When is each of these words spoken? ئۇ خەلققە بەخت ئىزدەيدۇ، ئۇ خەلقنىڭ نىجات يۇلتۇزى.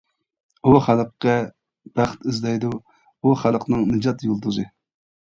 ئۇ 0.63 0.71
خەلققە 0.85 1.35
بەخت 2.01 2.27
ئىزدەيدۇ، 2.33 2.75
ئۇ 3.21 3.37
خەلقنىڭ 3.45 3.89
نىجات 3.95 4.31
يۇلتۇزى. 4.31 4.71